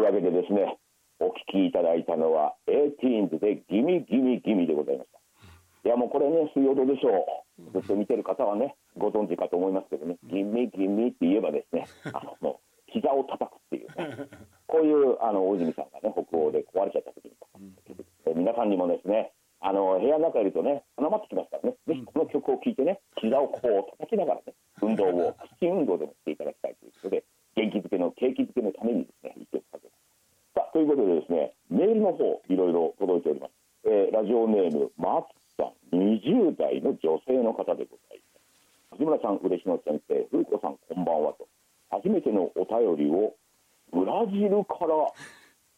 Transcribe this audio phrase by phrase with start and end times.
[0.00, 0.78] いうわけでですね
[1.20, 5.20] お聞きいただいたのは 18s でギミギミギミでございました。
[5.84, 7.24] いやもうこれね水曜どうでしょ
[7.58, 7.72] う。
[7.72, 14.28] ずっと見てる方はねご存知かと思いますけどねギミギミって言えばですね あのもう膝を叩くっていうね
[14.66, 17.36] こういうあの大泉さんがね北欧で壊れちゃった時に、
[18.24, 21.76] うん、皆さんにもですねあの部屋の中いるとね花まってきますからね。
[21.86, 27.24] ぜひこの曲を聴いてね膝をこう叩きながらね運動を 口運動でもしていただきたいということで
[27.56, 29.62] 元気づけの景気づけのためにですね一曲
[30.72, 33.50] ということでですねメールの方いろいろ届いております、
[33.84, 35.26] えー、ラジオネーム松
[35.56, 38.96] さん20代の女性の方でございます。
[38.96, 41.48] 藤村さん嬉野先生風子さんこんばんはと。
[41.90, 43.34] 初めてのお便りを
[43.92, 44.94] ブラジルから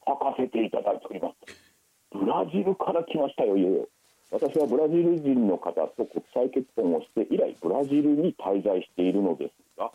[0.06, 1.72] 書かせていただいております。
[2.12, 3.88] ブラジルから来ましたよいよいよ。
[4.30, 9.92] 私はブラジル人の方と国際結婚をして以来ブラジルに滞在しているのですが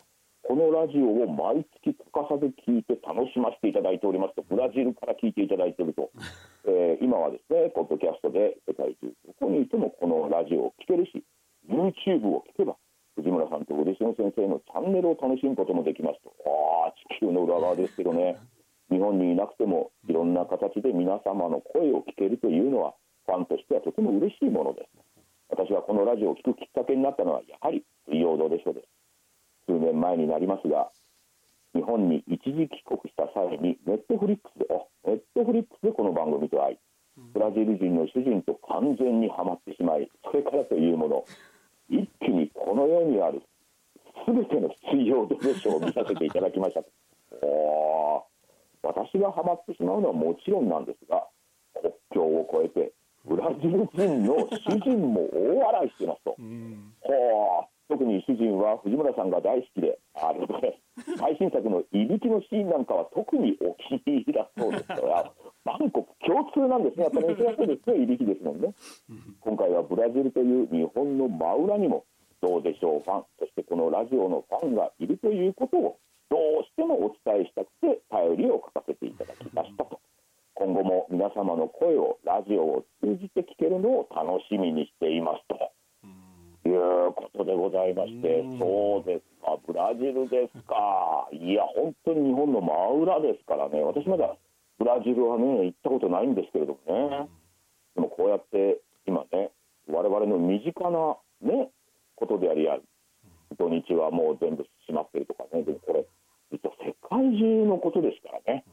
[0.48, 6.08] このラジオを毎月欠かさず聞いて楽しませていただいておりますとブラジルから聞いていただいていると、
[6.64, 11.22] えー、今はですねポッドキャストで世界中どこにいてもこのラジオを聴けるし
[11.68, 12.76] YouTube を聞けば
[13.16, 16.32] 藤村さんと嬉野先生のチャンネルを楽しむこともできますと。
[16.46, 18.38] ああ地球の裏側ですけどね。
[18.88, 22.94] 日本にいなくてもいろんな形で皆様の声を聞けるというのは
[23.26, 24.88] ファンとしてはとても嬉しいものです。
[25.50, 28.97] 私はこのラジオを聴くきっかけになったのはやはり水曜どうでしょうです
[29.68, 30.88] 数年前になりますが
[31.74, 34.66] 日本に一時帰国した際にネットフリックスで
[35.04, 36.78] ネットフリックスでこの番組と会い
[37.34, 41.24] ブラジル人の主人と完全にはまってしまいそれからというもの
[41.90, 43.42] 一気にこの世にある
[44.26, 46.82] 全ての水曜どうでしょうを見させていただきました。
[47.46, 48.24] お
[48.82, 51.26] 私がハマってしまうのはもちろんなんですが
[51.80, 52.92] 国境を越えて
[53.24, 56.94] ブラジル人の主人も大笑いしてますと、うん、
[57.88, 60.78] 特に主人は藤村さんが大好きであれで
[61.16, 65.32] 最新作のいびきのシーンなんかは特にお気に入りだそうですから
[65.64, 67.04] バンコク共通なんですね。
[67.04, 68.74] やっぱり珍しいですねいびきですもんね。
[69.40, 72.04] 今回はブラジルという日本の真裏にも
[72.40, 73.24] どうでしょうファン。
[73.38, 75.98] そしてこのラジオのファンがいるということを
[76.30, 80.00] どうしてもお伝えしたくて頼りを書かせていただきましたと。
[80.54, 85.70] 今後も皆様の声をラジオを通じて聞けるのを楽しみにしていますと
[86.66, 89.56] いうことでございましてそうですか。
[89.66, 91.28] ブラジルですか。
[91.30, 93.82] いや本当に日本の真裏ですからね。
[93.82, 94.34] 私まだ
[94.78, 97.28] ブラジルはね行ったことないんですけれどもね。
[97.94, 99.50] でもこうやって今ね
[99.88, 101.70] 我々の身近なね
[102.16, 102.82] ことでありある
[103.58, 105.62] 土日はもう全部閉まってるとかね。
[105.62, 106.04] でもこれ
[106.52, 108.64] 実は世界中のことですからね、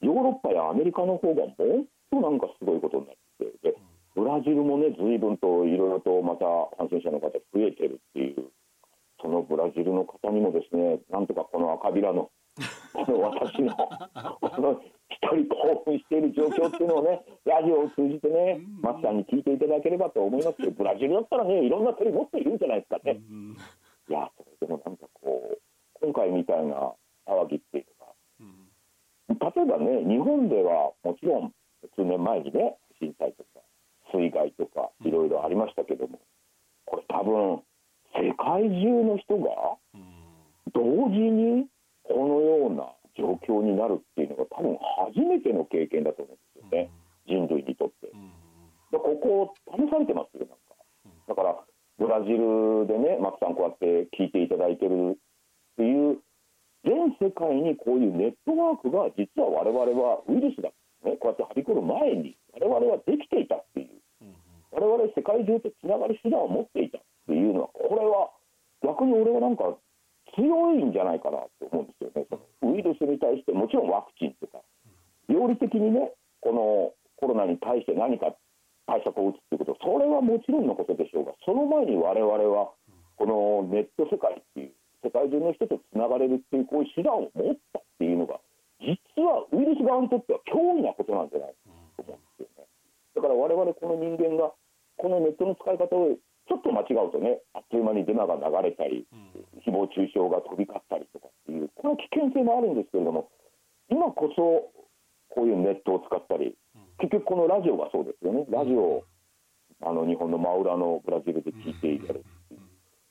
[0.00, 1.54] ヨーロッパやアメリカの方がもっ
[2.10, 3.76] となんかすごいことになってで
[4.18, 6.42] ブラジルもね随分といろいろとまた
[6.76, 8.50] 感染者の方増えてるっていう
[9.22, 12.28] そのブラジルの方にもですねなんとかこの赤びらの
[12.92, 23.20] この私のこの一人興奮している状況っていうのをねラジオを通じてね松さんに聞いていただければと思いますけどブラジルだったらねいろんな鳥持っているんじゃないですかね。
[24.08, 25.58] いやそれでもなんかこう
[26.02, 26.92] 今回みたいな
[27.24, 27.86] 騒ぎっていう
[29.30, 31.52] のが、例えばね日本ではもちろん
[31.94, 33.57] 数年前にね震災とか
[34.12, 36.20] 水害とかいろいろありましたけども
[36.84, 37.62] これ多分
[38.16, 39.76] 世界中の人が
[40.72, 41.66] 同時に
[42.04, 44.78] このような状況になるっていうのが多分
[45.12, 46.90] 初めての経験だと思うんですよね、
[47.26, 48.08] 人類にとって。
[48.90, 50.78] でここ試されてますよなんか。
[51.28, 51.56] だから
[51.98, 56.18] ブラジルでね松さんこうやって聞いていただいてるっていう
[56.84, 60.70] 全世界にこういうネットワークが実は我々はウイルスだ、
[61.04, 63.57] ね、こうやってはびこる前に我々はできていた
[64.78, 68.30] 我々世界中とつながる手段を持っていたっていうのはこれは
[68.86, 69.74] 逆に俺はなんか
[70.38, 72.26] 強いんじゃないかなと思うんですよね。
[72.30, 74.62] そのウイルスに対してもちろんワクチンとか
[75.28, 78.30] 料理的にねこのコロナに対して何か
[78.86, 82.70] 対策を打つっていうことそれはもちろんのことでしょうがその前に我々は
[83.18, 84.72] このネット世界っていう
[85.02, 88.38] 世界中の人とつながれるっていうこういう手段を持ったっていうのが
[88.78, 88.94] 実
[89.26, 91.54] はウイルス側にとっては脅威なことなんじゃない
[91.98, 92.66] かと思うんですよね。
[93.18, 94.54] だから我々この人間が
[94.98, 96.18] このネットの使い方を
[96.48, 99.06] ちょっと間違うとねあっという間にデマが流れたり
[99.66, 103.30] 誹謗中傷が飛び交ったりとかっていうこの危険性もあるんですけれども
[103.90, 104.72] 今こそ
[105.32, 106.56] こういうネットを使ったり
[106.98, 108.44] 結局このラジオがそうですよね。
[108.50, 109.04] ラジオを
[109.82, 112.20] あの日本の真裏のブラジルで聞いていたり。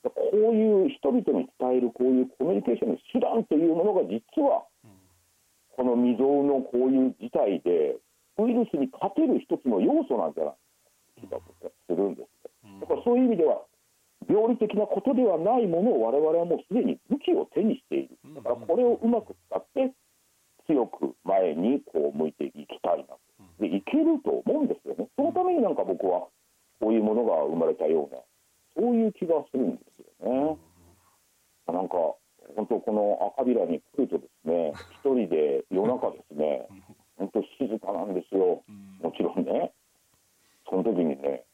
[0.03, 4.63] こういう人々に伝えるこういうコミュニケーションの手段というものが実は
[5.75, 7.97] この未曾有のこういう事態で
[8.39, 10.55] ウイルスに勝てる一つの要素なんじゃない
[11.19, 11.39] 気が
[11.87, 13.61] するんですだからそういう意味では
[14.29, 18.17] 病理的なことではないものを我々はもうすでに武器を手にしている。
[18.35, 19.93] だからこれをうまく使って
[20.67, 23.15] 強く前にこう向いていきたいな。
[23.15, 23.19] と
[23.59, 25.07] でいけると思うんですよね。
[25.15, 26.27] そのためになんか僕は
[26.79, 28.21] こういうものが生まれたような
[28.75, 30.57] そういう気がするんですよね。
[31.67, 31.95] なんか
[32.55, 36.67] 本当この赤びらに来るとですね 一人で夜中ですね
[37.17, 38.61] 本当静かなんですよ。
[39.01, 39.71] もちろんね
[40.69, 41.45] その時にね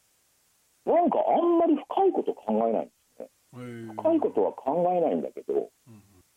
[0.86, 5.69] なんかあんまり深いこと考えないんですね深いことは考えないんだけど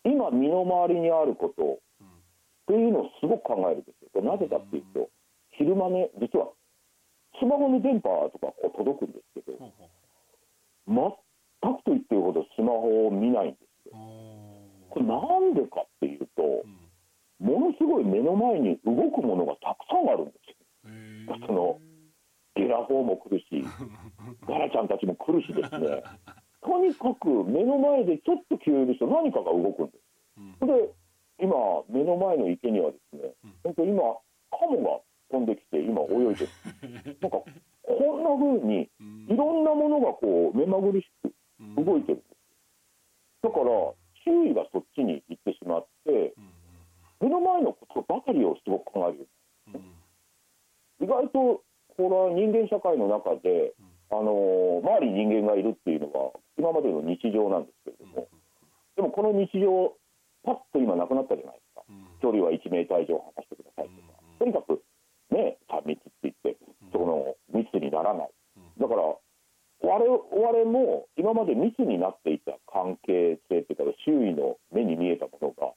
[0.05, 2.06] 今身の回りにあることっ
[2.66, 5.08] ていうのをすごく考えるんですよなぜかっていうと
[5.58, 6.49] 昼間ね実は
[7.40, 9.58] スマホの電波とかこう届くんですけど
[10.87, 13.99] 全くと言ってるほどスマホを見ないんですよ
[14.90, 16.43] これなんでかっていうと
[17.40, 21.78] ものすごい目の前に動くものがたくさんあるんですよその
[22.56, 23.62] ゲラフォーも来るし
[24.49, 26.02] ガラちゃんたちも来るしですね
[26.64, 29.93] とにかく目の前でちょっと消えると何かが動くんで
[30.58, 30.88] すで
[31.38, 31.52] 今
[31.93, 33.31] 目の前の池にはですね
[33.62, 34.02] 本当今
[34.50, 35.00] カモが
[35.31, 37.52] 飛んできて今泳いでるなんかこ
[37.93, 38.88] んな風に
[39.28, 42.25] いろんなものがこう目まぐるしく動いてる
[43.43, 43.64] だから
[44.25, 46.32] 周囲がそっちに行ってしまって
[47.20, 49.28] 目の前のことばかりをすごく考える
[51.00, 51.62] 意外と
[51.96, 52.08] こ
[52.69, 53.73] 社会の中で
[54.11, 58.29] あの周りに人間がいるっていうのが今までの日常なんですけれども
[58.97, 59.93] でもこの日常
[60.45, 61.83] パッと今なくなったじゃないですか。
[62.23, 64.23] 距離は1メーター以上離してくださいとか。
[64.39, 64.81] とにかく
[65.31, 66.57] ね3密って言って
[66.93, 68.31] その密にならない。
[68.79, 69.03] だから
[69.83, 75.75] 我々も今まで密になっていた関係性っていうか周囲の目に見えたものが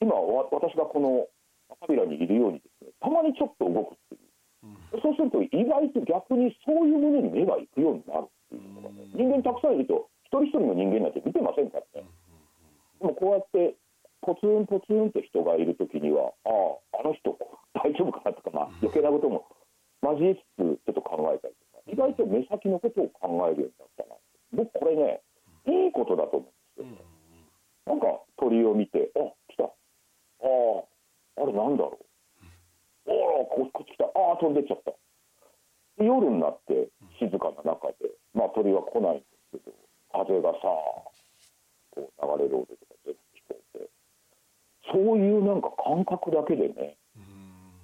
[0.00, 1.26] 今私がこの
[1.82, 9.04] 赤びらにいるようにですねたまにちょっと動くっていうそうすると意外と逆にそういうものに目が行くようになるっていうのがね。
[9.14, 12.08] 人間たくさんいると一人一人の人間なんて見てませんからね。
[13.00, 13.74] でもこうやって
[14.22, 16.50] ポツンポツンと人がいる時にはあ
[16.96, 17.38] ああの人
[17.74, 19.46] 大丈夫かなとか、まあ、余計なことも
[20.02, 24.18] 交えつつちょっと考えたりとか意外と目先のことを考えるようになったな
[24.52, 25.22] 僕これね
[25.66, 26.46] いいことだと思
[26.78, 27.06] うんですよ、
[27.86, 28.06] なんか
[28.38, 29.64] 鳥を見てあ来た。
[29.64, 31.98] あああれなんだろ
[33.06, 33.10] う。
[33.10, 34.04] おおここっち来た。
[34.04, 34.92] ああ飛んでっちゃった
[36.04, 39.76] 夜になって静かな中でまあ鳥は来ないんですけど
[40.12, 40.58] 風がさ
[41.90, 43.90] こう流れる音とか全部聞こえて
[44.92, 46.96] そういうなんか感覚だけでね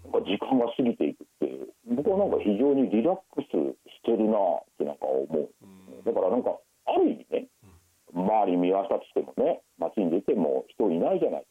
[0.04, 3.50] なんか時間が過ぎていくっていう僕はなんか非常にリラックス
[3.90, 5.48] してるなってなんか思う。
[6.04, 6.56] だからなんか
[6.86, 7.48] ある意味ね
[8.14, 11.44] 周り見渡してもね街に出ても人いないじゃない。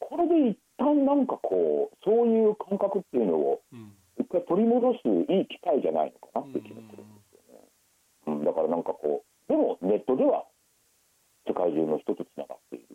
[0.00, 3.60] これで一旦なんかこうそういう感覚っていうのを
[4.22, 10.44] 一回取り戻すいい機会じゃないのかなって気がするんですよね、うん、だからなんかこうでもネットでは
[11.46, 12.86] 世界中の人とつながっている、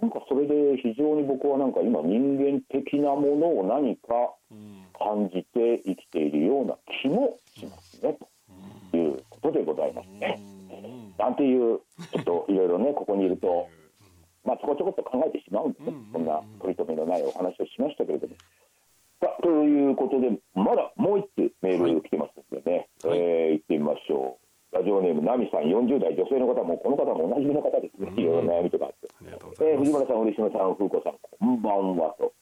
[0.00, 4.34] なんかそれで非常に僕はなんか今人間的なものを何か
[4.94, 8.16] 感じて生きているような気もしますね。
[8.92, 10.40] ということでございますね。
[11.18, 11.80] なんていう
[12.12, 13.66] ちょっといろいろね ここにいると
[14.44, 18.34] まあちょこちょこっと考えてしまうんですね、そんな取り留めのないお話をしましたけれども。
[19.42, 24.42] ということでまだもう一つメール来てますのでね、はい、えー、行ってみましょう。
[24.72, 26.16] ラジオネームナミさん40代。
[26.16, 29.06] 女性の方もこの方もおなじみの方ですね、いろいろ悩みとかあって、
[29.60, 32.32] えー、藤村さん、嬉野さん、風子さん、こんばんはと、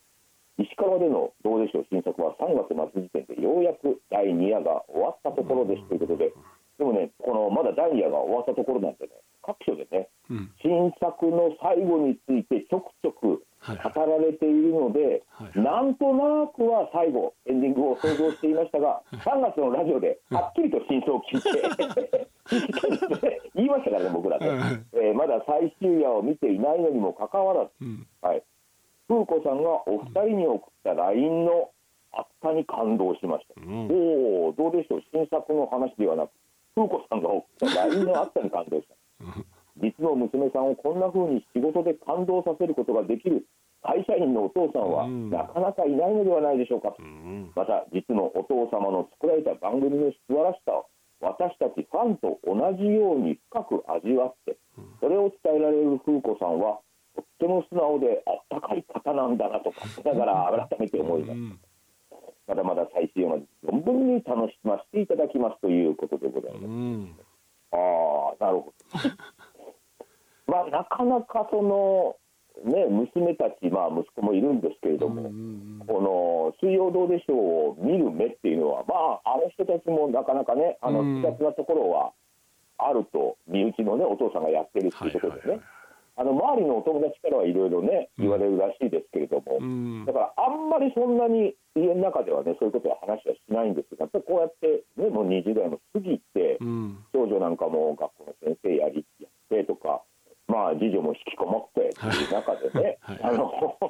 [0.62, 6.32] 石川でのどうでしょう新作は3月末時点でようやく第2夜が終わったところですということで、
[6.80, 9.12] でもね、このまだ第2夜が終わったところなんでね、
[9.44, 21.52] 各所でね、うん、新作の最後についてちょくちょく語られているので、はいはい、なんとなくは最後、エンディングを想像していましたが、3月のラジオではっきりと真相を聞いて、
[23.54, 24.46] 言いましたからね、僕らね、
[24.94, 28.42] えー、まだ最終夜を見ていないのにもかかわらず、うん、はい、
[29.06, 31.68] 風子さんがお二人に送った LINE の
[32.12, 33.60] あったに感動しました。
[33.60, 36.30] うん、おお、どうでしょう、新作の話ではなく、
[36.74, 38.94] 風子さんが送った LINE のあったに感動した。
[39.76, 43.46] 実の娘さんをこんな風に仕事で感動させることができる
[43.82, 50.86] 会社員のお父さんはなかなかいないのではないでしょうか、うん、また実のお父様の作られた番組の素晴らしさを
[51.20, 54.56] 私たちファンと同じように深く味わって
[55.00, 56.80] それを伝えられる風子さんは
[57.16, 61.58] とっても素直であったかい方なんだなとかだから改めて思います、うん、
[62.50, 67.14] まだまだ最終まで存分に楽しませていただきますということでございます、うん、
[67.70, 67.76] あ
[68.40, 68.74] あなるほど。
[70.50, 72.16] まあ、なかなかその、
[72.64, 75.22] ね、娘たち、まあ、息子もいるんですけれども、
[75.86, 77.36] この水曜どうでしょう
[77.70, 82.12] を見る目っていうのは、まあ、あの人たちもなかなかね、あの複雑なところは
[82.78, 85.60] あると、身内のね、お父さんがやってるっていうことでね、
[86.20, 90.04] あの周りのお友達からはいろいろね言われるらしいですけれども、うん。
[90.04, 97.00] だからあんまりそんなに家の中ではねそういうことは話はしないんですがやっぱりこうやって、ね、もう20代も過ぎて、うん。
[97.16, 100.04] 長女なんかも学校の先生やりやってとか、
[100.44, 103.20] まあ、次女も引きこもってっていう中でね、 はい。
[103.24, 103.48] あの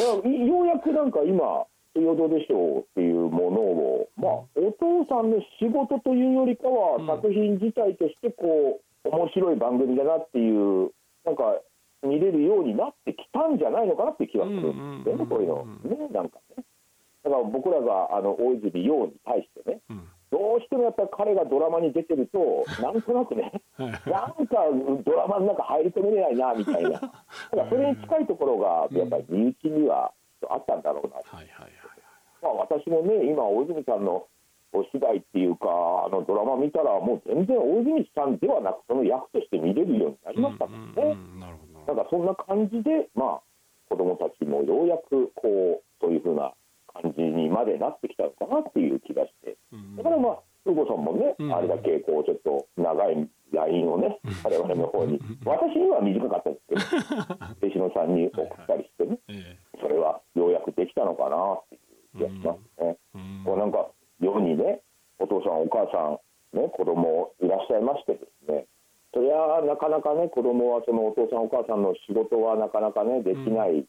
[0.00, 7.06] ようやくなんか今「水曜どうでしょう」っていうものを、まあ、お父さんの仕事というよりかは、うん。
[7.06, 10.92] 作品自体としてこう面白い番組だなっていう
[11.24, 11.60] なんか
[12.02, 14.74] 見れるようになってきたんじゃないのかなって気がする。
[14.74, 15.64] んですよね、こういうの。
[15.84, 16.64] ねなんかね。
[17.22, 20.08] だから僕らがあの大泉洋に対してねうん。
[20.32, 23.90] どうしてもやっぱり彼がドラマに出てると なんとなくねはい。
[24.10, 24.66] なんか
[25.04, 27.12] ドラマの中入り込めれないなみたいな、だか
[27.52, 30.12] らそれに近いところがやっぱり身内には
[30.48, 31.72] あったんだろうな、はいはいはい。
[32.42, 34.26] まあ、私もね、今、大泉さんの
[34.72, 35.68] お芝居っていうか、
[36.06, 41.16] あのドラマ見たら、もう全然大泉さんではなく、その役として見れるようになりましたもんね。
[41.86, 43.42] なんかそんな感じで、まあ、
[43.88, 46.54] 子供たちもようやくこうそういうふうな
[46.88, 49.56] 感じにまでなってきたのかなっていう気がして、
[49.96, 51.54] だからまあ、風子さんもね、うん。
[51.54, 56.80] あれだけこうちょっと長い LINE をね、我々の方に、私には短かったんですけど、
[57.60, 61.78] 弟子野さんに送ったりしてね、えそれはようやくできたのかなってい
[62.24, 62.96] う気がしますね。
[63.44, 63.90] こうなんか
[64.22, 64.80] 世にね、
[65.18, 68.66] お父さん、お母さん、ね、子供いらっしゃいましてですね、
[69.12, 73.84] そりゃなかなかね、子供はそのお父さん、お母さんの仕事はなかなかね、できない、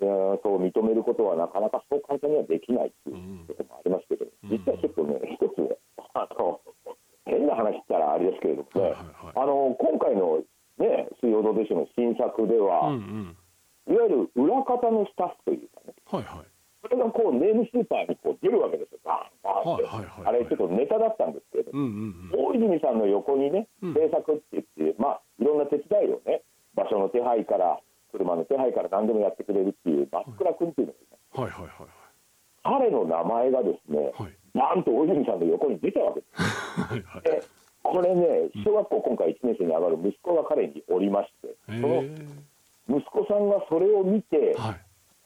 [0.00, 5.78] えーそう認めることはなかなかそう簡単にはできないっていうこともありますけど、実はちょっとね、一つ、
[6.14, 6.60] あの
[7.26, 9.32] 変な話言ったらあれですけれどもね、はいはいはい。
[9.36, 10.42] あの今回の
[10.78, 13.36] ね、水曜どうでしょうの新作では、うん
[13.88, 13.94] うん。
[13.94, 16.46] いわゆる裏方のスタッフというかね、はいはい。
[16.82, 18.93] それがこうネームスーパーにこう出るわけです
[19.60, 20.34] よ、バーンバーンって、はいはいはい。
[20.34, 22.46] あれ、ちょっとネタだったんですけれども、うんうんうん。
[22.46, 23.94] 大泉さんの横にね、うん。
[23.94, 26.42] 制作って言って、まあ、いろんな手伝いをね、
[26.74, 27.78] 場所の手配から、
[28.10, 31.40] 車の手配から何でもやってくれるっていう、松倉君っていうのがいます。
[31.40, 31.88] はいはいはい
[32.64, 34.32] 彼の名前がですね、はい。
[34.54, 36.42] なんと大泉さんの横に出たわけです。
[36.80, 37.42] はいはいで
[37.84, 42.02] これね、小学校今回1年生に上がる息子が彼におりまして、へその
[42.98, 44.80] 息子さんがそれを見てえ、はい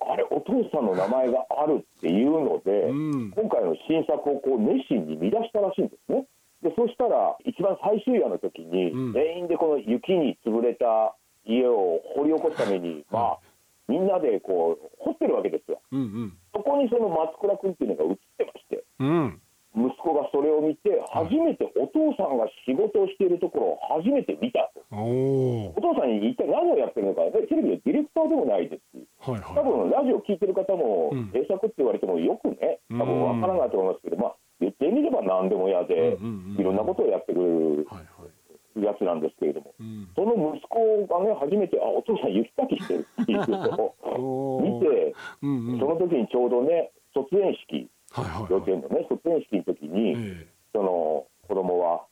[0.09, 3.31] あれ、お父さんの名前があるっていうので、うん。
[3.33, 6.25] 今回の新作をこう熱心に見出したらしいんですね。
[6.63, 9.13] でそしたら一番最終夜の時に、うん。
[9.13, 13.39] 全員でこの雪に潰れた家を掘り起こすために、まあ、
[13.87, 15.81] みんなでこう掘ってるわけですよ。
[15.93, 19.41] うんそこにその松倉君っていうのが映ってまして、うんうん
[19.79, 24.83] 息子がそれを見て、初めてお父さんが仕事をしているところを初めて見たと。
[24.91, 36.19] お父さんに一体何をやってるのか、テレビのディレクターでもないですし、はい多は分ラジオ聞いてる方もうん、制作って言われてもよくね、多分わからないと思いますけど、まあ、言ってみれば何でも嫌で、
[36.59, 38.85] いろんなことをやってくれるいはいはい。
[38.85, 40.09] やつなんですけれども、うん。
[40.15, 45.79] その息子がね、初めて、あお父さん、雪かきしてるっていうのを お見て、うんうん。
[45.81, 48.51] その時にちょうどね、卒園式、はいはいはい。
[48.51, 52.05] 幼稚園のね、卒園式の時に、えその子供は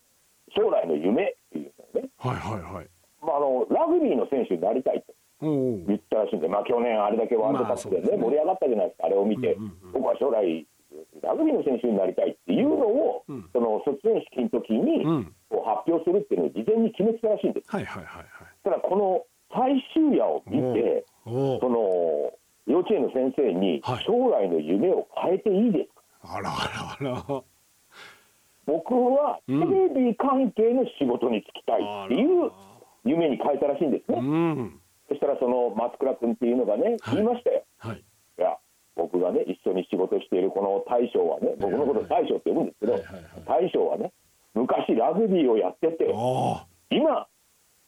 [0.54, 2.88] 将来の夢っていうのをね、えはいはいはい。
[3.22, 8.22] まあ、あのラグビーの選手になりたいと言ったらしいんで、まあ、去年あれだけワールドカップでね,、まあね。
[8.22, 10.66] 盛り上がったじゃないですか、あれを見て、うんうんうん僕は将来、
[11.22, 13.48] ラグビーの選手になりたいっていうのを、うん。
[13.52, 15.34] その卒園式の時に、うん。
[15.64, 17.70] 発表するっていうのを事前に決めてたらしいんです。
[17.70, 18.26] はいはいはいはい。
[18.62, 22.32] ただこの最終夜を見て、おその
[22.66, 24.04] 幼稚園の先生にはい。
[24.04, 27.42] 将来の夢を変えていいですか、あらあらあら。
[28.66, 32.50] 僕はテレビ関係の仕事に就きたいっていう
[33.04, 34.18] 夢に変えたらしいんですね。
[34.18, 34.80] うん。
[35.08, 37.14] そしたらその松倉君っていうのがね、はい。
[37.14, 37.62] 言いましたよ。
[37.78, 37.96] はい。
[37.96, 38.02] い
[38.36, 38.58] や、
[38.96, 43.68] 僕がね、一緒に仕事しているこの大将はね、僕のこと大将って呼ぶんですけど、はいはいはい。
[43.68, 44.12] 大将はね、
[44.54, 46.12] 昔ラグビーをやってて、
[46.90, 47.28] 今、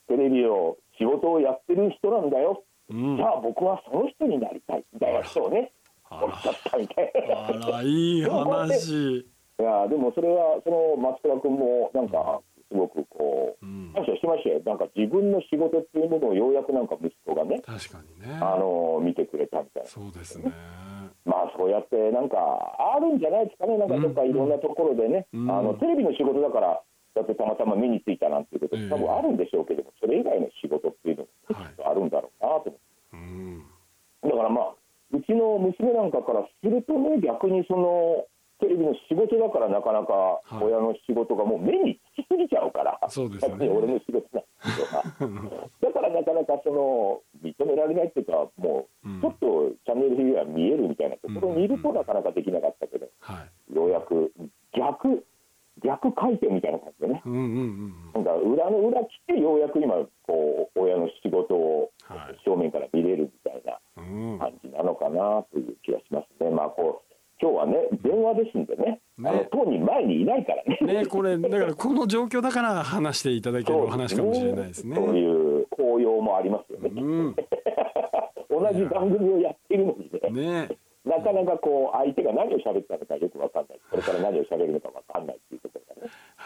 [0.06, 2.64] テレビを、仕事をやってる人なんだよ。
[2.90, 3.16] うん。
[3.16, 4.84] じゃあ僕はその人になりたい。
[4.92, 5.72] みたいな人をね、
[6.10, 7.12] あおっしゃったみたい。
[7.28, 7.34] な。
[7.34, 9.26] らあらいい話。
[9.60, 12.40] いやでもそれはその松倉君もなんか
[12.70, 13.92] すごくこううん。
[13.92, 14.60] 感謝してましたよ。
[14.64, 18.38] なんか自分の仕事っていうものをようやくなんか息子がね確かにね。
[18.40, 19.88] あの見てくれたみたいな。
[19.88, 20.52] そうですね。
[21.24, 22.38] まあそうやってなんか
[22.94, 23.76] あるんじゃないですかね。
[23.76, 25.50] なんかどっかいろんなところでね、うん。
[25.50, 26.80] あのテレビの仕事だから
[27.14, 32.80] だってたまたま目についたなんていうことええ多分あるんでしょうけどもそれ以外の仕事っていうのもはいきっとあるんだろうなと思って。
[33.12, 33.62] うん。
[34.22, 34.74] だからまあ
[35.12, 38.26] うちの娘なんかからするとね逆にその
[38.60, 43.68] テレビの仕事だからなかなかはい親の仕事がもう目につきすぎちゃうから、そうですよね。
[43.68, 45.60] 俺の仕事なんですよ。
[45.80, 53.74] だからなかなかその認められないっていうかもううんちょっとチャンネルフィギュア見えるみたいなところにいるとなかなかできなかったけどはい。
[53.74, 54.32] ようやく
[54.72, 55.24] 逆
[55.82, 59.94] 逆回転みたいな感じでね、うんうんうん、なんか裏の裏切ってようやく今
[60.26, 61.90] こう親の仕事を
[62.44, 63.78] 正面から見れるみたいな
[64.38, 66.50] 感じなのかなという気がしますね。
[66.50, 67.08] まあこう
[67.40, 70.78] 今日はね電話ですんでね、ねあの当人前にいないからね。
[71.02, 74.96] ねこれだからこの状況だから話していただけるお話かもしれないですね。
[74.96, 76.90] そういう効用もありますよね。
[76.94, 77.34] うん、
[78.50, 80.66] 同じ番組をやっているのにね。
[80.66, 80.68] ね
[81.04, 83.80] なかなかこう相手が何を喋ったのかよく分かんない。
[83.90, 85.37] これから何を喋るのか分かんない。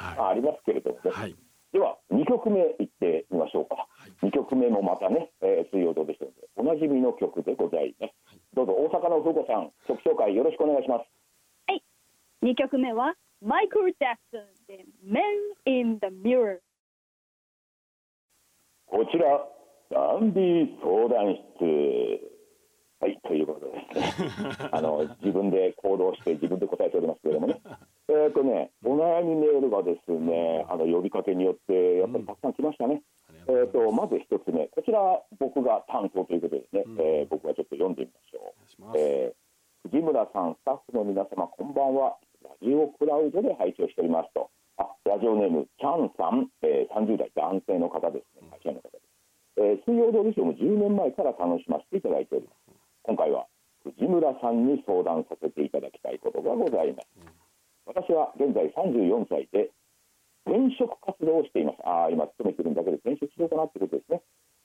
[0.03, 1.37] あ、はありますけれどもね、いはい。
[1.73, 3.89] では2曲目いってみましょうか、
[4.23, 8.13] 2曲目もまたね、えー水曜どうでしょうでおなじみの曲でございます、
[8.55, 11.07] どうぞ大阪の風子さん曲紹介よろしくお願いします。
[12.43, 15.23] 2曲目はマイクル・ジャクソンで「Men
[15.65, 16.59] in the Mirror
[18.87, 19.47] こちら
[19.91, 22.33] ダンディ相談室。
[23.01, 24.49] はいということでですね。
[24.73, 27.61] あの自分で行動して自分で答えておりますけれどもね
[28.13, 33.01] えっ、とねお悩みメールがですねあの呼びかけによってやっぱりたくさん来ましたね、
[33.49, 35.01] えー、とまず一つ目こちら
[35.41, 38.53] 僕が担当ということですね、えー僕がちょっと読んでみましょ
[38.93, 38.99] う。
[38.99, 39.43] えー
[39.91, 42.15] 藤村さん、スタッフの皆様、こんばんは。
[42.45, 44.49] ラジオクラウドで配信をしておりますと。
[44.79, 48.47] あ、ラジオネーム、チャンさん、えー30代男性の方ですね。
[48.51, 49.03] 会社員の方です。
[49.59, 52.79] えー水曜どうでしょうも10年前から楽しませていただいております。
[53.03, 53.47] 今回は
[53.83, 57.42] 藤村さんに相談させていただきたいことがございます。
[57.87, 59.71] 私は現在34歳で
[60.47, 61.83] 転職活動をしています。
[61.85, 64.23] ああ、今勤めてるんだけど転職しようかなってことですね。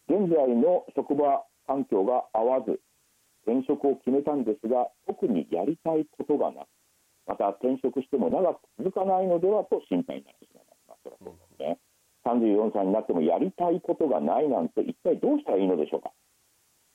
[0.09, 2.79] 現在の職場環境が合わず、
[3.47, 6.67] 転職を決めたんですが特にやりたいことがなく
[7.25, 11.79] また転職しても長く続かないのではと心配になってしまいます、まあ、そそうですね
[12.27, 16.11] 34歳になってもやりたいことがないなんて一体どうしたらいいのでしょうか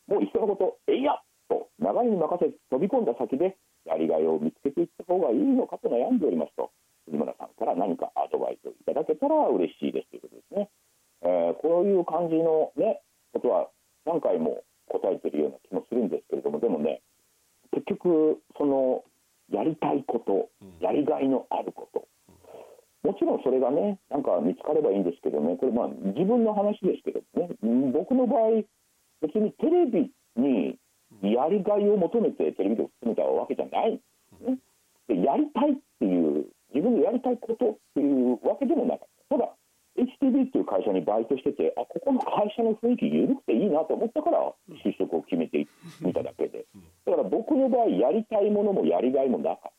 [0.09, 1.17] もういっそのことえいや
[1.49, 6.71] と流れに任せ飛び込んだ先でやりがいを見つけていった方がいいのかと悩んでおりますと
[7.07, 10.71] 藤村さんから何かアドバイスをいただけたら嬉しいですということですね、
[11.23, 13.01] えーこういう感じのね
[13.33, 13.69] ことは
[14.05, 17.03] 何回も答えてるような気もするんですけれどもでもね
[17.73, 19.05] 結局その
[19.51, 22.07] やりたいことやりがいのあること。
[23.03, 28.63] もちろんそれがねなんか見つかればいいんですけどねこれまあ自分の話ですけどねうん僕の場合
[29.21, 30.79] 別にテレビに
[31.23, 33.93] やりがいを求めてテレビで進めたわけじゃない。
[33.93, 34.03] んで
[34.41, 34.59] すね。
[35.09, 39.53] でやりたいっていう自分のやりたいことっていうわけでもなかったただ
[39.99, 44.41] HTB っていう会社にバイトしててあここの会社の雰囲気緩くていいなと思ったから
[44.85, 45.67] 就職を決めて
[46.01, 46.65] みただけで。
[47.05, 49.73] だから僕の場合やりたいものもやりがいもなかっ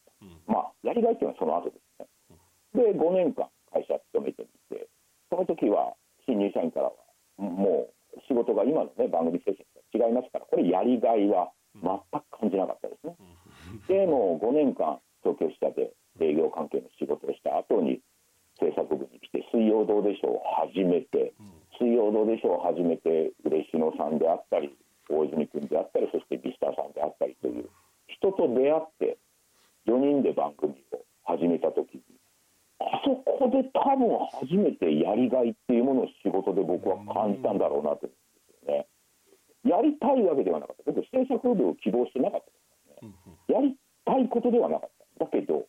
[0.46, 0.52] た。
[0.52, 2.94] まあやりがいっていうのはその後ですね。
[2.94, 4.88] で5年間会社勤めてみて
[5.30, 5.94] その時は
[6.26, 6.94] 新入社員からは
[7.38, 11.90] もう仕事が今のね番組ステーションと違いますからこれやりがいは全
[12.22, 12.88] く感じなかった
[13.88, 18.00] でもう5年間東京支社で営業関係の仕事をした後に
[18.60, 21.34] 制作部に来て「水曜どうでしょう」を始めて
[21.80, 24.76] 「水曜どうでしょう」を始めて嬉野さんであったり
[25.10, 27.70] 大泉君であったりそしてビスターさんであったりという
[28.08, 29.18] 人と出会って
[29.88, 32.02] 4人で番組を始めた時に
[32.80, 38.16] あそこで多分初めてやりがいっていうものを仕事で僕は感じたんだろうなと思うんで
[38.60, 38.88] すよね。
[39.64, 40.92] やりたいわけではなかった。
[40.92, 42.52] 僕制作部を希望してなかった
[43.54, 44.90] やりたいことではなかっ
[45.20, 45.26] た。
[45.26, 45.66] だけど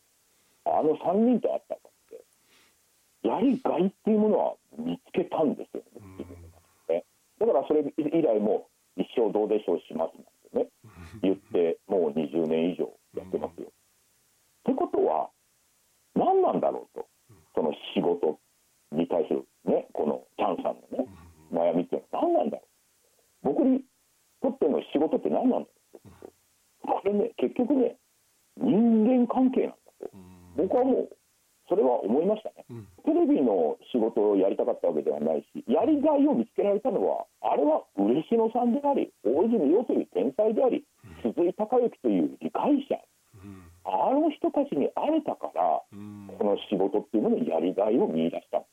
[0.65, 6.01] あの3人と会ったからってやりがいっていうものは見つけたんですよね。
[6.17, 7.05] 自分の中でね。
[7.39, 10.71] だからそれ以来も一生どうでしょうしますなんてね。
[11.23, 13.69] 言ってもう20年以上やってますよ。
[13.69, 13.71] っ
[14.65, 15.31] てことは
[16.15, 17.07] 何なんだろうと。
[17.55, 18.39] その仕事
[18.91, 21.07] に対するねこのチャンさんのね
[21.53, 22.69] 悩みっていうのは何なんだろう。
[23.45, 23.85] 僕に
[24.43, 25.75] とっての仕事って何なんだろう
[26.87, 27.97] これね結局ね
[28.57, 30.11] 人間関係なんだと
[30.57, 31.17] 僕はもう
[31.69, 32.65] それは思いましたね
[33.05, 33.41] テレビ
[34.15, 40.85] の仕事をやりたかったわけではないしやりがいを見つけられたのはあれは嬉野さんであり大泉洋という天才であり
[41.23, 42.99] 鈴井孝之という理解者。
[43.85, 45.85] あの人たちに会えたから
[46.41, 48.65] この仕事っていうものにやりがいを見出した。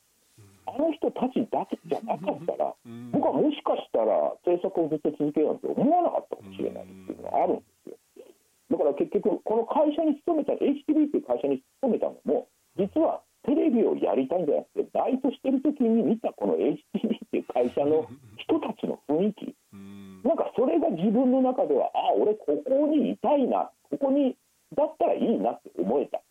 [0.72, 2.72] あの人たちだけじゃなかったら
[3.12, 7.98] 僕はもしかしたら制作をずっと続けようなんて思わなかったかもしれないっていうのがあるんですよ。
[8.72, 12.48] だから結局この会社に勤めた HTB っていう会社に勤めたのも
[12.80, 19.56] 実はテレビをやりたいんじゃなくバイトしてる時に見たこの HTB っていう会社の人たちの雰囲気。
[20.24, 23.72] なんかそれが自分の中ではあ俺ここにいたいな。
[23.90, 24.36] ここに
[24.76, 26.22] だったらいいなって思えた。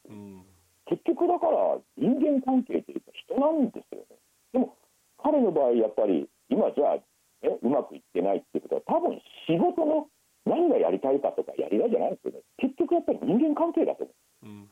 [0.86, 4.16] 結局だから人間関係というか人なんですよね。
[4.52, 4.76] でも
[5.22, 10.08] 彼の場合やっぱり今じゃあ、ね、うまくいってないっていうことは多分仕事の
[10.46, 14.66] 何がやりたいかとかやりがいじゃないんですけど結局やっぱり人間関係だと思う。
[14.66, 14.69] で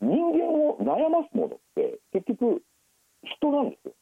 [0.00, 2.62] 人間を悩ますものって結局
[3.22, 3.94] 人なんですよ。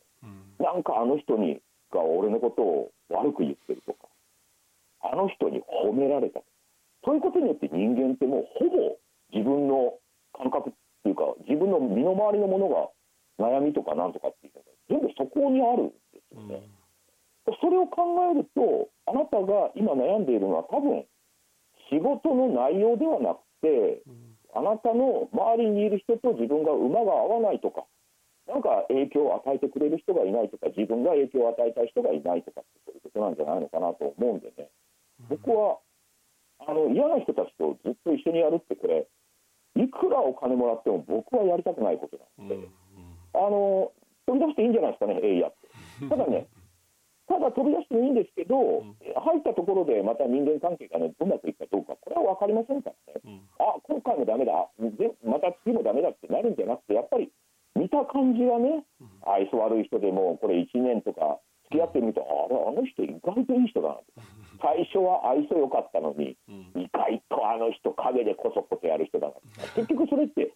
[0.58, 1.60] なんかあの人に
[1.92, 4.08] が俺のことを悪く言ってるとか
[5.02, 6.40] あの人に褒められた
[7.34, 8.96] とによって人間ってもうほぼ
[9.32, 9.98] 自分の
[10.32, 12.88] 感覚っていうか自分の身の回りのものが
[13.42, 16.62] 悩みとかなんとかっていうのが全部そこにあるんですよね。
[17.60, 21.04] それを考えるとあなたが今悩んでいるのは多分
[21.90, 24.00] 仕事の内容ではなくて
[24.54, 27.84] あなたの周りにいる人と自分が馬が合わないとか
[28.46, 34.68] なんか影響を与えてくれる人がいないとか自分が影響を与えたい人がいないとかってそういうことなんじゃないのかなと思うんでね。
[35.28, 35.78] 僕は
[36.66, 39.06] あの嫌な人たちとずっと一緒にやるってこれ
[39.76, 42.68] いくらお金もらっても僕はやりたくないことなので、
[43.34, 43.90] あの
[44.26, 45.54] 飛び出していいんじゃないですかね、エイヤっ
[46.00, 46.08] て。
[46.08, 46.46] ただね、
[47.26, 48.84] ただ飛び出してもいいんですけど、
[49.16, 57.32] 入ったところでまた人間関係がね、うまくいくかどうか、これは分かりませんからね、あ今回もダメだ、でまた次もダメだってなるんじゃなくて、やっぱり
[57.74, 58.84] 見た感じはね、
[59.26, 64.04] 愛想悪い人でも、これ1年とか付き合ってみると、あれ、あの人、意外といい人だなと。
[64.62, 66.36] 最初は愛想良かったのに、
[66.76, 69.34] 意外とあの人、陰でこそこそやる人だな。
[69.74, 70.54] 結局それって、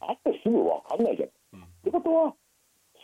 [0.00, 1.64] 会ってすぐ分かんないじゃない。
[1.64, 2.34] ってことは、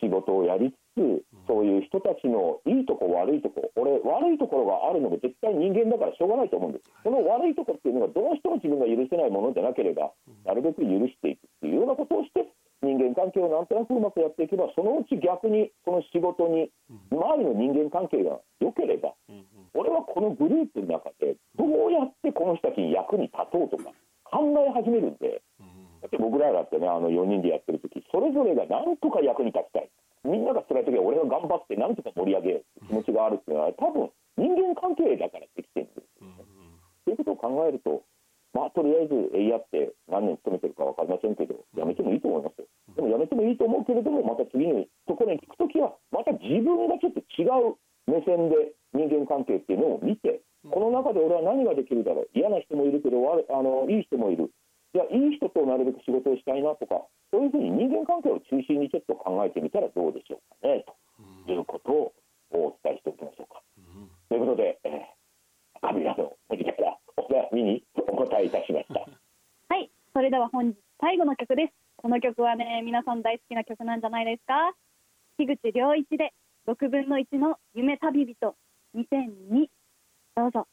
[0.00, 6.90] 仕事をやりつつ、そういう人たちのいいとこ、悪いとこ、俺、悪いところがあるのも絶対人間だからしょうがないと思うんです。
[7.04, 10.11] その悪いところっていうのが、どうしても自分が許せないものでなければ、
[10.44, 12.48] なるべく許していくっていうようなことをして、
[12.82, 16.70] 人間関係をなんとなくうまくやっていけば、そのうち逆にその仕事に、
[17.12, 19.14] 周りの人間関係が良ければ、
[19.74, 23.92] 俺はこのグループの中で、どうやってこの人たちに役に立とうとか
[24.24, 25.42] 考え始めるんで、
[26.02, 29.90] だって僕らだってね、あの4人でやってる時それぞれがなんとか役に立ちたい。
[30.24, 36.26] みんなが辛い時は俺が頑張ってなんとか盛り上げようって気持ちがあるっていうのは、多分人間関係だからできてるんですよ。
[36.26, 36.35] ね。
[37.05, 38.02] そういうことを考えると、
[38.52, 42.66] まあ、とりあえず、えいやって何年勤めてるか分かりませんけど、やめてもいいと思いますよ。
[42.96, 47.76] でもやめてもいいと思うけれども、また次のところに聞くときは、また自分がちょっと違う
[48.09, 54.50] 目線で人間関係っていうのを見て、この中で俺は何ができるだろう、嫌な人もいるけど、悪あのいい人もいる、
[54.96, 60.88] じゃあ、いい人となるべく仕事をしたいなとか、そういうふうに人間関係を中心にちょっと考えてみたらどうでしょうかね、
[61.44, 62.16] ということを
[62.48, 63.61] お伝えしておきましょうか。
[64.32, 69.04] ということで、えー、カビラの文字からお悩みにお答えいたしました。
[69.68, 71.74] はい、それでは本日最後の曲です。
[71.96, 74.74] この曲はね、皆さん大好きな曲なんじゃないですか。
[75.37, 76.32] 樋口良一で
[76.66, 78.56] 6分の1の夢旅人
[78.94, 79.68] 2002
[80.37, 80.66] どうぞ。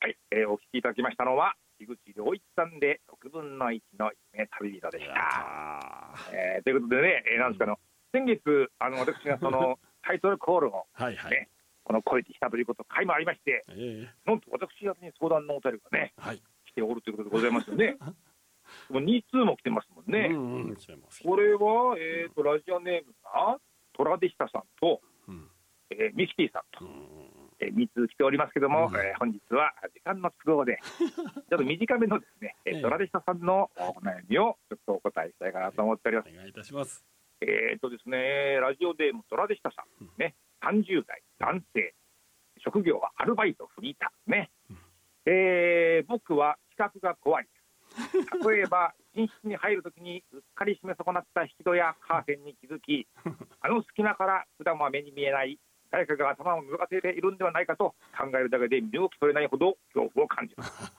[0.00, 6.14] はい、えーお聞きいただきましたのは樋口良一さんで6分の1の夢旅人でした。
[6.32, 7.78] えーということでね、えーなんですかあの
[8.12, 11.30] 先月あの私がその タイトルコールをはいはい。
[11.30, 11.48] ね
[11.84, 16.42] この声でしたということ回もありまして、ええなんと私宛てに相談のお便りがねはい。
[16.66, 17.96] 来ておるということでございますよね。
[18.90, 20.28] もう2通も来てますもんね。
[20.30, 20.76] うんうん。
[21.24, 23.58] これはえっ、とラジオネームが
[23.94, 25.50] トラディシタさんと、うん。
[25.90, 26.88] えーミキティさんとう。
[26.88, 27.17] ん
[27.60, 28.96] えー、3つ来ておりますけども、うん。
[28.96, 32.74] えー本日は時間の都合で、 ちょっと短めのですね、ええ。
[32.76, 36.30] えー、ドラデシタさんのお悩みをちょっとお答えしたいかなと思っております。
[36.30, 37.04] お願いいたします。
[37.40, 41.94] えー、とですね、ラジオでもドラデシタさん、ね、30代男性、
[42.58, 44.50] 職業はアルバイトフリーターね、
[45.24, 47.48] えー僕は資格が怖い。
[48.46, 53.08] 例えば、 寝室に入るときにうっかり閉め損なった引き戸やカーテンに気づき、
[53.60, 55.58] あの隙間から普段は目に見えない
[55.90, 60.92] 誰かが頭を覗かせているんではないかと考えるだけで身を聞こえないほど恐怖を感じます。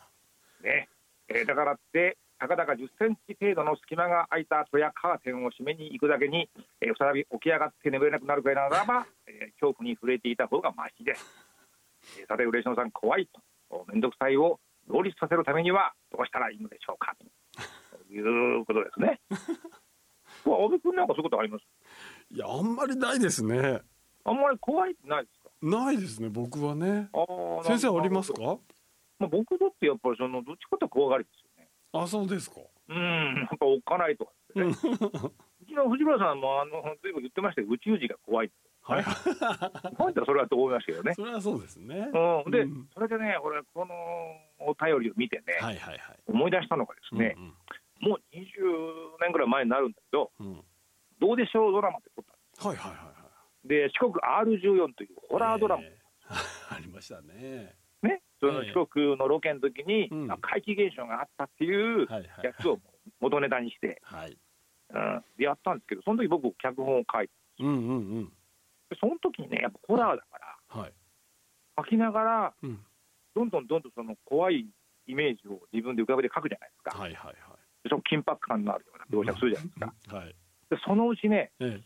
[0.64, 0.90] ね
[1.28, 6.50] えーだからって、たかだか10センチ程度の隙間が空いた戸やカーテンを閉めに行くだけに、
[6.82, 11.26] えー再び起き上がって眠れなくなるくらいならば、えー恐怖に触れていた方がマシです。
[12.20, 13.30] えーさて、嬉野さん、怖い
[13.70, 14.60] と、面倒くさいを
[14.92, 17.26] 両立させるためにはどうしたらいいのでしょうかと
[18.12, 18.20] い
[18.60, 19.20] うことですね。
[20.46, 21.64] うわ安倍君なんかそういうことあります？
[22.32, 23.82] いや、あんまりないですね。
[24.26, 25.50] あんまり怖いってないですか？
[25.62, 27.10] ないですね、僕はね。
[27.64, 28.58] 先生ありますか？
[29.20, 31.68] まあ、僕だってやっぱりそのどっちかというと怖がりですよね。
[31.92, 32.62] あ、そうですか。
[32.90, 34.70] うん、やっぱおっかないとかってね。
[34.70, 38.56] うちの藤村さんもあのずいぶん言ってましたけど宇宙人が怖いって。
[38.82, 39.06] はい。
[39.96, 41.14] 怖いってそれはと思いましたけどね。
[41.16, 42.10] それはそうですね。
[42.46, 43.94] うん、で、うんそれでね、俺この
[44.60, 46.20] お便りを見てね、はいはいはい。
[46.28, 47.36] 思い出したのがですね、
[48.00, 48.40] もう20
[49.22, 50.48] 年ぐらい前になるんだけど、うん。
[50.48, 50.64] うん。
[51.20, 52.32] どうでしょうドラマって撮った
[52.72, 53.19] んではいはいはいはい。
[53.62, 53.68] す。
[53.68, 56.00] で、四国 R14 というホラードラマ、えー
[56.76, 57.76] ありましたね。
[58.02, 62.80] ね、その四国のロケの時に、うんまあ怪奇現象があったっていうはいはいやつを
[63.20, 64.38] 元ネタにして、はい。
[64.92, 68.26] うん、でやったんですけど、その時僕、脚本を書いて、うんうんうん。
[68.90, 70.94] でその時にね、やっぱホラーだから、はい。
[71.78, 72.86] 書きながら、うん。
[73.36, 74.68] どんどんどんどんその怖い
[75.06, 77.36] イメージを自分で浮かべて書くじゃないですか、はいはい
[77.82, 80.26] でその緊迫感のあるような描写するじゃないですか、はい。
[80.26, 80.36] はい。
[80.70, 81.82] でそのうちね、ええ。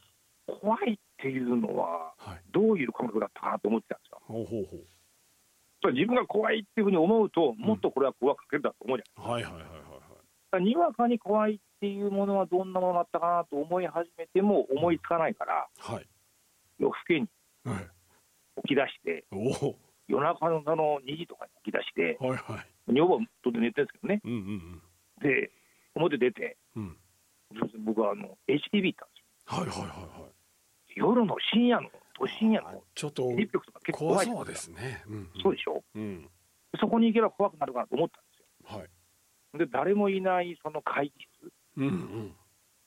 [0.63, 2.41] 怖いっていうのは、はい。
[2.53, 4.21] どういう感覚だったかなと思ってたんですよ。
[4.23, 5.91] ほうほうほう。
[5.91, 9.77] 自分が怖いっていうふうに思うと、もっとこれは怖くかけるだと思うじゃないはいはいはいはいだ
[10.51, 16.07] からにわかに怖いっていうものはどんなものだったかなと思い始めても思いつかないから、はい。
[16.79, 17.27] 夜更けに
[17.65, 17.89] はい。
[18.61, 19.25] 起き出して、
[20.07, 22.93] 夜中のあの2時とかに起き出して、はいはい。
[22.93, 24.81] 女房は当然寝てるんですけどね、うんうん
[25.19, 25.51] で、
[25.95, 26.57] 表出て、
[27.85, 29.33] 僕はあの HTV 行ったんですよ。
[29.45, 30.32] はいはいはいはい
[30.95, 33.49] 夜の深夜の、都深夜あのちょっと結
[33.91, 35.03] 構怖そうですね。
[35.07, 35.83] うんそうでしょ？
[35.95, 36.29] うん。
[36.79, 38.83] そこに行けば怖くなるかなと思ったんですはい。
[38.83, 38.87] よ。
[39.59, 42.27] で、誰もいないその会議室、うんうん。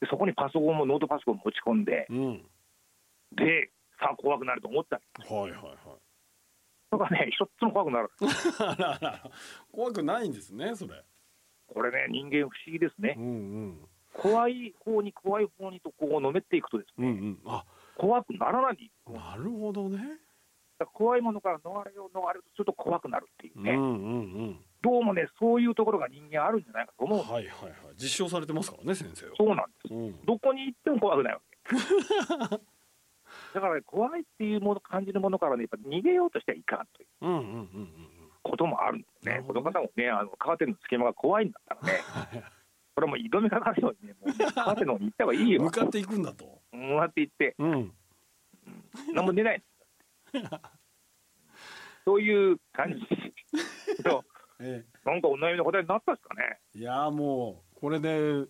[0.01, 2.43] でそこにパソコンもノートパソコン持ち込んで、うん。
[3.33, 5.33] で、さあ怖くなると思ったんです。
[5.33, 5.77] はいはいはい。
[6.91, 8.11] それがね、一つも怖くなる。
[9.73, 11.03] 怖くないんですねそれ。
[11.69, 13.15] これね、人間不思議ですね。
[13.17, 13.21] う。
[13.21, 13.29] んう
[13.69, 13.89] ん。
[14.15, 17.39] 怖い方に怖い方にとこうのめっていくとですね、うんうん。
[17.47, 17.65] あ
[17.97, 18.91] 怖くならない。
[19.09, 19.99] なるほどね
[20.93, 27.19] 怖いものから逃れよう逃れようとすると怖くなるっていうね、うんうんうんどうもね、そういうところが人間あるんじゃないかと思う。
[27.19, 29.93] はいはいはい実証されてますからね先生はそうなんです。
[29.93, 31.75] うんどこに行っても怖くないわけ。
[33.55, 37.89] だから、ね、怖いっていうもの感じるものからね、やっぱ逃げようとしてはいかんといううんうんうんうん
[38.45, 39.39] こともあるんですね。
[39.39, 42.45] ねこの方もね、あのカーテンの隙間が怖いんだったらね、は い
[42.97, 45.63] これもう挑みかかるようにね、もうねカの方に行った方がいいよ。
[45.63, 46.63] 向かっていくんだと。
[46.73, 47.93] 向かって行って、うん。
[49.15, 49.63] 何も出ない。
[52.07, 53.07] そういう感じ。
[54.03, 54.25] そう
[54.65, 56.59] えなんかお悩みの答えになったんですかね。
[56.75, 58.47] えいやもうこれで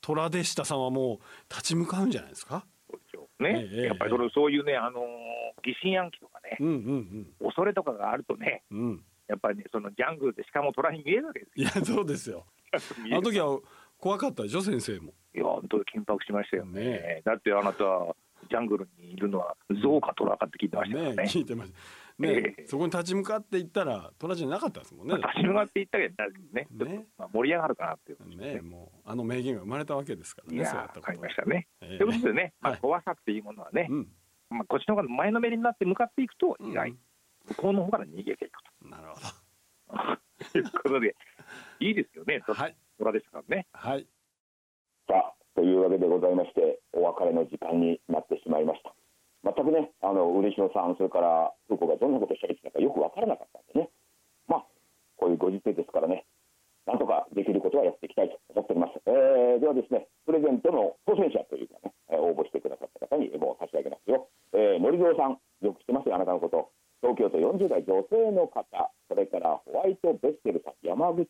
[0.00, 1.18] 虎でしたさんはもう
[1.50, 2.64] 立ち向かうんじゃないですか。
[2.90, 5.04] そうでしょうね、ええやっぱりそれそういうね、あのー
[5.62, 8.78] 疑心暗鬼とかね、うんうん恐れとかがあるとね、うん。
[8.78, 12.44] うんやっぱりね、そのジャングルでしかも虎に見えるわけですいやそうですよ。
[13.08, 13.16] よ。
[13.16, 13.58] あの時は
[14.02, 15.14] 怖かったでしょ先生も。
[15.32, 16.82] いや、本当に緊迫しましたよね。
[16.82, 17.84] ねだってあなた、
[18.50, 21.16] ジャングルにいるのは象か虎かって聞いてましたからね。
[21.16, 21.78] ね聞いてました。
[22.18, 25.14] ね、ええそこに立ち向かっていったら虎じゃなかったですもんね。
[25.16, 26.84] まあ立ち向かっていったけどね、ねと
[27.16, 31.68] まあ盛り上がるかなっていう、ねもうあの名言が生まれたわけですからいねそうやわかりまとしたね。
[31.80, 31.98] ええ。
[31.98, 32.80] ということでね、まあはい。
[32.80, 34.08] 怖さっていうものはね、うん。
[34.50, 36.72] まあ、こっちの方が前のめりになって向かっていくと、うん。
[36.72, 36.90] 意外、
[37.50, 40.22] 向こうの方から逃げていくなるほと。
[40.52, 41.14] ということで、
[41.78, 43.66] いいですよね、どはい虎でしたからね。
[43.72, 44.06] はい。
[45.10, 48.94] さあというわけでございましてお別れの時間になってしまいました。
[49.42, 53.90] 全くねあの嬉野さんそれから風子がどんなことを喋ってたかよく分からなかったんでね。
[54.46, 54.66] まあ
[55.18, 56.24] こういうご時世ですからね。
[56.86, 66.74] なんとかできることはやっていきたいと思っております、えーではですねプレゼントの当選者というかね、えー応募してくださった方にもう差し上げますよ、えー、森蔵さんよく知ってますよあなたのこと。
[67.02, 68.62] 東京都40代女性の方。
[69.08, 71.26] それからホワイトベッセルさん山口